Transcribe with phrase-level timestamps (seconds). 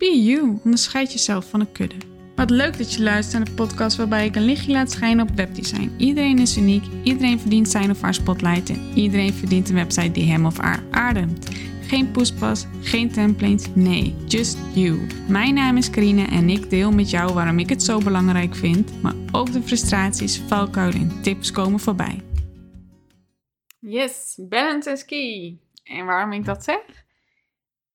[0.00, 1.96] Be you, onderscheid jezelf van een kudde.
[2.36, 5.36] Wat leuk dat je luistert naar de podcast waarbij ik een lichtje laat schijnen op
[5.36, 5.94] webdesign.
[5.96, 10.30] Iedereen is uniek, iedereen verdient zijn of haar spotlight en iedereen verdient een website die
[10.30, 11.48] hem of haar ademt.
[11.82, 15.06] Geen poespas, geen templates, nee, just you.
[15.28, 19.02] Mijn naam is Karine en ik deel met jou waarom ik het zo belangrijk vind,
[19.02, 22.22] maar ook de frustraties, valkuilen en tips komen voorbij.
[23.78, 25.58] Yes, balance is key.
[25.82, 27.08] En waarom ik dat zeg?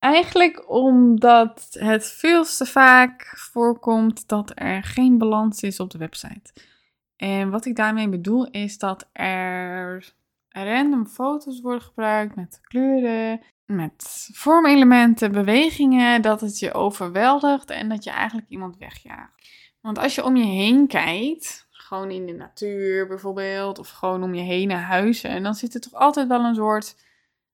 [0.05, 6.53] Eigenlijk omdat het veel te vaak voorkomt dat er geen balans is op de website.
[7.15, 10.13] En wat ik daarmee bedoel is dat er
[10.49, 18.03] random foto's worden gebruikt met kleuren, met vormelementen, bewegingen, dat het je overweldigt en dat
[18.03, 19.49] je eigenlijk iemand wegjaagt.
[19.81, 24.33] Want als je om je heen kijkt, gewoon in de natuur bijvoorbeeld, of gewoon om
[24.33, 26.95] je heen naar huizen, en dan zit er toch altijd wel een soort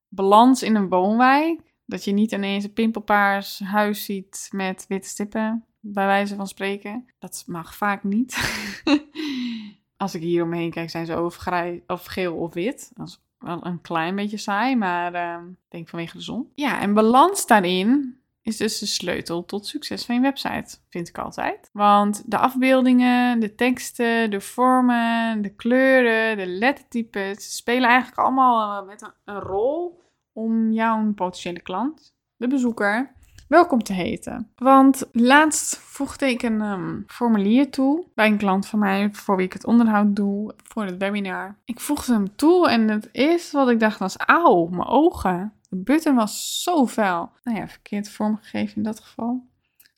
[0.07, 1.69] balans in een woonwijk.
[1.91, 7.05] Dat je niet ineens een pimpelpaars huis ziet met witte stippen, bij wijze van spreken.
[7.19, 8.37] Dat mag vaak niet.
[9.97, 12.91] Als ik hier omheen kijk, zijn ze of, grij, of geel of wit.
[12.93, 16.51] Dat is wel een klein beetje saai, maar uh, denk vanwege de zon.
[16.55, 21.17] Ja, en balans daarin is dus de sleutel tot succes van je website, vind ik
[21.17, 21.69] altijd.
[21.73, 29.01] Want de afbeeldingen, de teksten, de vormen, de kleuren, de lettertypes spelen eigenlijk allemaal met
[29.01, 30.00] een, een rol
[30.41, 33.11] om jouw potentiële klant, de bezoeker,
[33.47, 34.51] welkom te heten.
[34.55, 39.45] Want laatst voegde ik een um, formulier toe bij een klant van mij voor wie
[39.45, 41.57] ik het onderhoud doe voor het webinar.
[41.65, 45.53] Ik voegde hem toe en het eerste wat ik dacht was, auw, mijn ogen.
[45.69, 47.31] De button was zo vuil.
[47.43, 49.49] Nou ja, verkeerd vormgegeven in dat geval.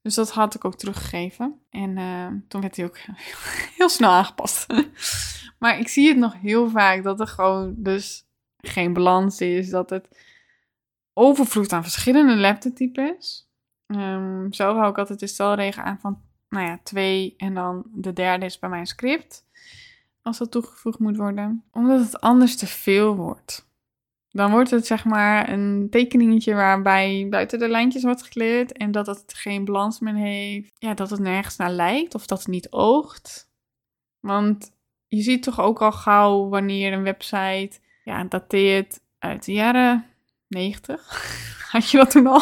[0.01, 1.59] Dus dat had ik ook teruggegeven.
[1.69, 2.97] En uh, toen werd hij ook
[3.77, 4.65] heel snel aangepast.
[5.59, 8.25] maar ik zie het nog heel vaak dat er gewoon dus
[8.57, 9.69] geen balans is.
[9.69, 10.07] Dat het
[11.13, 13.51] overvloed aan verschillende laptoptypes.
[13.87, 18.13] Um, zo hou ik altijd de stelregel aan van, nou ja, twee en dan de
[18.13, 19.45] derde is bij mijn script.
[20.21, 21.63] Als dat toegevoegd moet worden.
[21.71, 23.71] Omdat het anders te veel wordt.
[24.29, 29.07] Dan wordt het zeg maar een tekeningetje waarbij buiten de lijntjes wordt gekleurd en dat
[29.07, 30.71] het geen balans meer heeft.
[30.77, 33.51] Ja, dat het nergens naar lijkt of dat het niet oogt.
[34.19, 34.71] Want
[35.07, 40.05] je ziet toch ook al gauw wanneer een website ja, dateert uit de jaren
[40.53, 41.31] 90.
[41.71, 42.41] Had je dat toen al?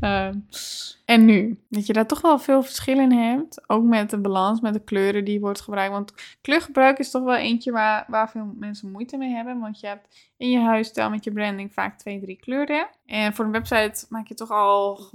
[0.00, 0.30] uh,
[1.14, 1.64] en nu?
[1.68, 3.68] Dat je daar toch wel veel verschil in hebt.
[3.68, 5.92] Ook met de balans, met de kleuren die wordt gebruikt.
[5.92, 9.60] Want kleurgebruik is toch wel eentje waar, waar veel mensen moeite mee hebben.
[9.60, 12.88] Want je hebt in je huisstijl met je branding vaak twee, drie kleuren.
[13.06, 15.10] En voor een website maak je toch al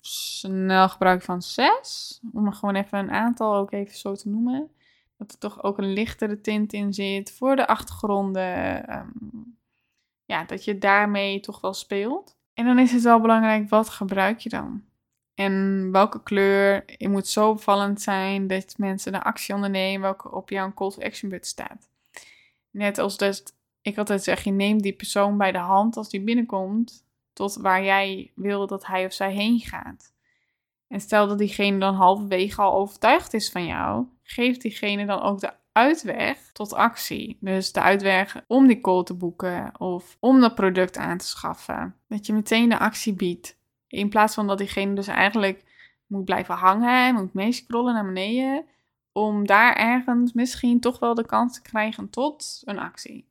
[0.00, 2.20] snel gebruik van zes.
[2.32, 4.70] Om er gewoon even een aantal ook even zo te noemen.
[5.16, 8.92] Dat er toch ook een lichtere tint in zit voor de achtergronden.
[8.96, 9.49] Um,
[10.30, 12.36] ja, dat je daarmee toch wel speelt.
[12.54, 14.84] En dan is het wel belangrijk, wat gebruik je dan?
[15.34, 16.82] En welke kleur?
[16.86, 21.02] Het moet zo opvallend zijn dat mensen de actie ondernemen welke op jouw call to
[21.02, 21.90] action button staat.
[22.70, 26.20] Net als dat ik altijd zeg, je neemt die persoon bij de hand als die
[26.20, 30.12] binnenkomt tot waar jij wil dat hij of zij heen gaat.
[30.88, 35.40] En stel dat diegene dan halverwege al overtuigd is van jou, geef diegene dan ook
[35.40, 37.36] de uitweg tot actie.
[37.40, 41.96] Dus de uitweg om die call te boeken of om dat product aan te schaffen.
[42.08, 43.58] Dat je meteen de actie biedt.
[43.86, 45.64] In plaats van dat diegene dus eigenlijk
[46.06, 48.64] moet blijven hangen, moet meescrollen naar beneden.
[49.12, 53.28] Om daar ergens misschien toch wel de kans te krijgen tot een actie.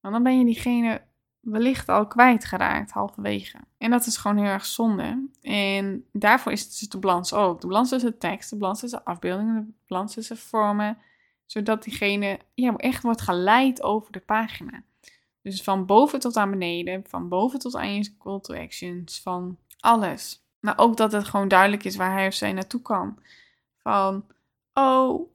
[0.00, 1.02] Want dan ben je diegene
[1.40, 3.58] wellicht al kwijtgeraakt halverwege.
[3.78, 5.28] En dat is gewoon heel erg zonde.
[5.42, 7.60] En daarvoor is het dus de balans ook.
[7.60, 10.98] De balans tussen tekst, de balans tussen afbeeldingen, de balans tussen vormen,
[11.46, 14.82] zodat diegene ja, echt wordt geleid over de pagina.
[15.42, 19.58] Dus van boven tot aan beneden, van boven tot aan je call to actions, van
[19.80, 20.44] alles.
[20.60, 23.18] Maar ook dat het gewoon duidelijk is waar hij of zij naartoe kan.
[23.76, 24.24] Van,
[24.72, 25.30] oh,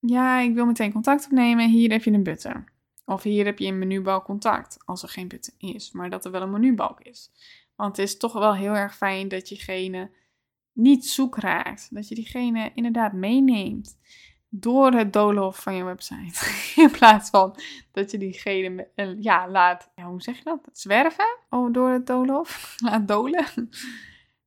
[0.00, 2.68] ja, ik wil meteen contact opnemen, hier heb je een button.
[3.04, 6.30] Of hier heb je een menubalk contact, als er geen button is, maar dat er
[6.30, 7.30] wel een menubalk is.
[7.76, 10.10] Want het is toch wel heel erg fijn dat jegene
[10.72, 11.88] niet zoek raakt.
[11.90, 13.98] Dat je diegene inderdaad meeneemt
[14.48, 16.50] door het doolhof van je website.
[16.82, 17.56] In plaats van
[17.92, 18.88] dat je diegene
[19.18, 20.68] ja, laat, hoe zeg je dat?
[20.72, 22.74] Zwerven oh, door het doolhof.
[22.84, 23.46] laat dolen.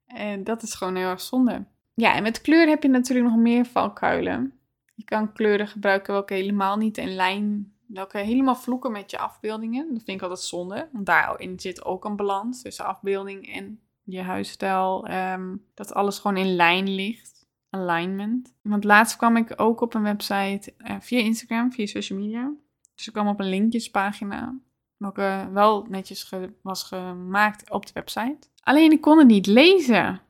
[0.06, 1.66] En dat is gewoon heel erg zonde.
[1.94, 4.54] Ja, en met kleur heb je natuurlijk nog meer valkuilen.
[4.96, 9.94] Je kan kleuren gebruiken welke helemaal niet in lijn, welke helemaal vloeken met je afbeeldingen.
[9.94, 14.22] Dat vind ik altijd zonde, want daarin zit ook een balans tussen afbeelding en je
[14.22, 15.12] huisstijl.
[15.12, 17.39] Um, dat alles gewoon in lijn ligt
[17.70, 18.54] alignment.
[18.62, 22.52] Want laatst kwam ik ook op een website uh, via Instagram, via social media.
[22.96, 24.56] Dus ik kwam op een linkjespagina,
[24.98, 28.48] welke wel netjes was gemaakt op de website.
[28.64, 30.22] Alleen ik kon het niet lezen.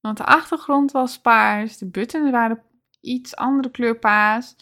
[0.00, 2.62] Want de achtergrond was paars, de buttons waren
[3.00, 4.54] iets andere kleur paars.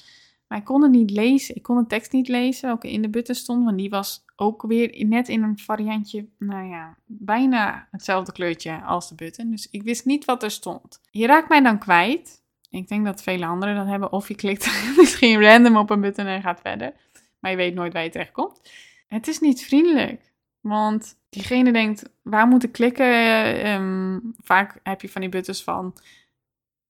[0.53, 1.57] Maar ik kon het niet lezen.
[1.57, 4.63] Ik kon de tekst niet lezen welke in de button stond, want die was ook
[4.63, 9.51] weer net in een variantje, nou ja, bijna hetzelfde kleurtje als de button.
[9.51, 11.01] Dus ik wist niet wat er stond.
[11.11, 12.43] Je raakt mij dan kwijt.
[12.71, 14.13] Ik denk dat vele anderen dat hebben.
[14.13, 16.93] Of je klikt misschien random op een button en gaat verder.
[17.39, 18.61] Maar je weet nooit waar je terechtkomt.
[19.07, 20.33] Het is niet vriendelijk.
[20.61, 23.71] Want diegene denkt, waar moet ik klikken?
[23.71, 25.95] Um, vaak heb je van die buttons van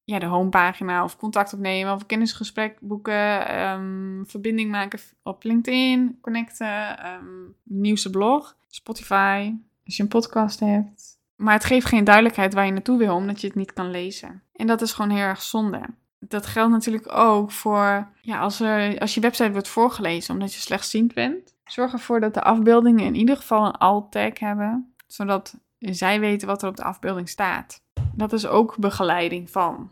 [0.05, 7.07] ja, de homepagina of contact opnemen of kennisgesprek boeken, um, verbinding maken op LinkedIn, connecten,
[7.07, 9.55] um, nieuwste blog, Spotify,
[9.85, 11.21] als je een podcast hebt.
[11.37, 14.43] Maar het geeft geen duidelijkheid waar je naartoe wil, omdat je het niet kan lezen.
[14.53, 15.81] En dat is gewoon heel erg zonde.
[16.19, 20.61] Dat geldt natuurlijk ook voor ja, als, er, als je website wordt voorgelezen omdat je
[20.61, 21.55] slechtziend bent.
[21.65, 26.63] Zorg ervoor dat de afbeeldingen in ieder geval een alt-tag hebben, zodat zij weten wat
[26.63, 27.83] er op de afbeelding staat.
[28.15, 29.91] Dat is ook begeleiding van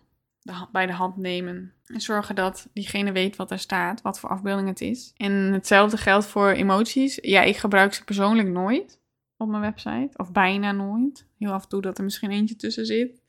[0.73, 1.73] bij de hand nemen.
[1.87, 5.13] En zorgen dat diegene weet wat er staat, wat voor afbeelding het is.
[5.17, 7.19] En hetzelfde geldt voor emoties.
[7.23, 9.01] Ja, ik gebruik ze persoonlijk nooit
[9.37, 10.11] op mijn website.
[10.17, 11.27] Of bijna nooit.
[11.39, 13.23] Heel af en toe dat er misschien eentje tussen zit.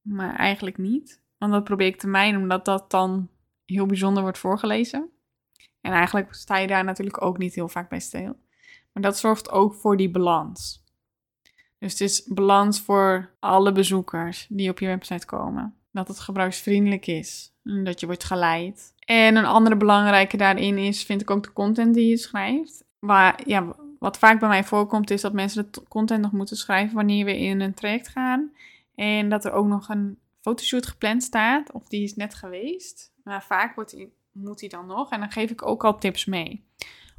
[0.00, 1.22] Maar eigenlijk niet.
[1.38, 3.28] Want dat probeer ik te mijnen, omdat dat dan
[3.64, 5.10] heel bijzonder wordt voorgelezen.
[5.80, 8.36] En eigenlijk sta je daar natuurlijk ook niet heel vaak bij stil.
[8.92, 10.84] Maar dat zorgt ook voor die balans.
[11.78, 15.74] Dus het is balans voor alle bezoekers die op je website komen.
[15.90, 17.52] Dat het gebruiksvriendelijk is.
[17.62, 18.94] Dat je wordt geleid.
[18.98, 22.84] En een andere belangrijke daarin is, vind ik ook de content die je schrijft.
[22.98, 26.94] Waar, ja, wat vaak bij mij voorkomt, is dat mensen de content nog moeten schrijven
[26.94, 28.52] wanneer we in een traject gaan.
[28.94, 33.12] En dat er ook nog een fotoshoot gepland staat, of die is net geweest.
[33.24, 35.10] Maar vaak wordt die, moet die dan nog.
[35.10, 36.64] En dan geef ik ook al tips mee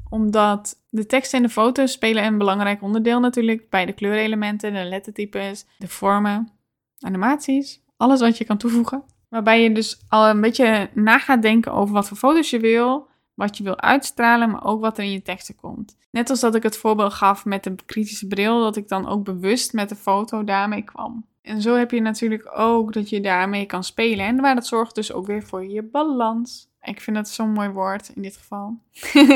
[0.09, 4.83] omdat de tekst en de foto's spelen een belangrijk onderdeel natuurlijk bij de kleurelementen, de
[4.83, 6.51] lettertypes, de vormen,
[6.99, 9.03] animaties, alles wat je kan toevoegen.
[9.29, 13.07] Waarbij je dus al een beetje na gaat denken over wat voor foto's je wil,
[13.33, 15.97] wat je wil uitstralen, maar ook wat er in je teksten komt.
[16.11, 19.23] Net als dat ik het voorbeeld gaf met de kritische bril, dat ik dan ook
[19.23, 21.25] bewust met de foto daarmee kwam.
[21.41, 24.25] En zo heb je natuurlijk ook dat je daarmee kan spelen.
[24.25, 26.69] En maar dat zorgt dus ook weer voor je balans.
[26.87, 28.79] Ik vind dat zo'n mooi woord in dit geval.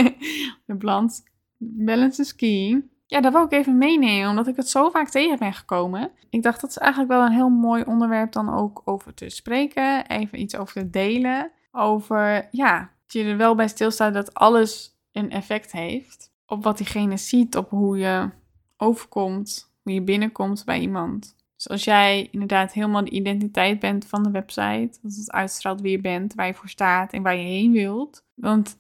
[0.66, 1.24] de balans.
[1.58, 2.84] Balance is key.
[3.06, 6.12] Ja, dat wil ik even meenemen, omdat ik het zo vaak tegen ben gekomen.
[6.30, 10.08] Ik dacht dat is eigenlijk wel een heel mooi onderwerp dan ook over te spreken.
[10.08, 11.52] Even iets over te delen.
[11.72, 16.32] Over, ja, dat je er wel bij stilstaat dat alles een effect heeft.
[16.46, 18.30] Op wat diegene ziet, op hoe je
[18.78, 21.36] overkomt, hoe je binnenkomt bij iemand.
[21.62, 25.92] Dus als jij inderdaad helemaal de identiteit bent van de website, dat het uitstraalt wie
[25.92, 28.26] je bent, waar je voor staat en waar je heen wilt.
[28.34, 28.80] Want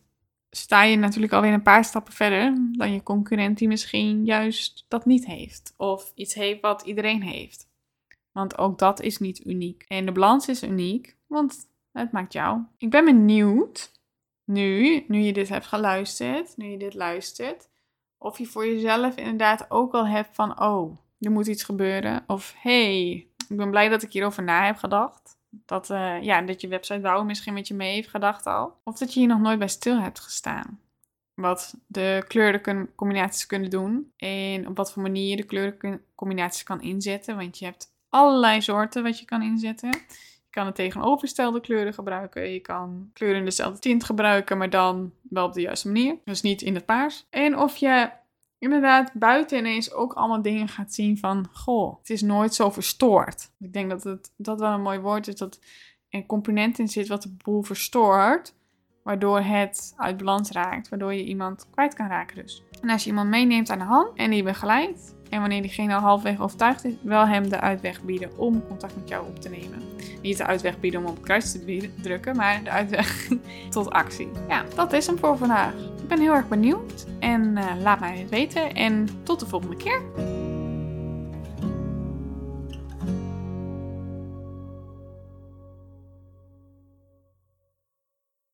[0.49, 5.05] sta je natuurlijk alweer een paar stappen verder dan je concurrent die misschien juist dat
[5.05, 5.73] niet heeft.
[5.77, 7.67] Of iets heeft wat iedereen heeft.
[8.31, 9.85] Want ook dat is niet uniek.
[9.87, 12.61] En de balans is uniek, want het maakt jou.
[12.77, 13.91] Ik ben benieuwd,
[14.43, 17.69] nu, nu je dit hebt geluisterd, nu je dit luistert,
[18.17, 22.23] of je voor jezelf inderdaad ook al hebt van, oh, er moet iets gebeuren.
[22.27, 23.11] Of, hey,
[23.49, 25.39] ik ben blij dat ik hierover na heb gedacht.
[25.65, 28.77] Dat, uh, ja, dat je website bouwen misschien met je mee heeft gedacht al.
[28.83, 30.79] Of dat je hier nog nooit bij stil hebt gestaan.
[31.33, 34.11] Wat de kleurencombinaties kunnen doen.
[34.17, 37.35] En op wat voor manier je de kleurencombinaties kan inzetten.
[37.35, 39.89] Want je hebt allerlei soorten wat je kan inzetten.
[39.89, 42.49] Je kan het tegenovergestelde kleuren gebruiken.
[42.49, 46.15] Je kan kleuren in dezelfde tint gebruiken, maar dan wel op de juiste manier.
[46.25, 47.25] Dus niet in het paars.
[47.29, 48.09] En of je
[48.61, 53.51] inderdaad buiten ineens ook allemaal dingen gaat zien van, goh, het is nooit zo verstoord.
[53.59, 55.59] Ik denk dat het, dat wel een mooi woord is, dat
[56.09, 58.55] een component in zit wat de boel verstoort,
[59.03, 62.63] waardoor het uit balans raakt, waardoor je iemand kwijt kan raken dus.
[62.81, 66.01] En als je iemand meeneemt aan de hand en die begeleidt, en wanneer diegene al
[66.01, 69.81] halfweg overtuigd is, wel hem de uitweg bieden om contact met jou op te nemen.
[70.21, 73.27] Niet de uitweg bieden om op kruis te drukken, maar de uitweg
[73.69, 74.29] tot actie.
[74.47, 75.73] Ja, dat is hem voor vandaag.
[75.73, 78.73] Ik ben heel erg benieuwd en uh, laat mij het weten.
[78.73, 80.01] En tot de volgende keer.